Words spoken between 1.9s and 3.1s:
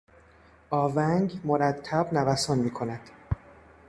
نوسان میکند.